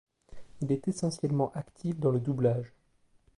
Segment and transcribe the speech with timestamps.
[0.61, 2.73] Il est essentiellement actif dans le doublage.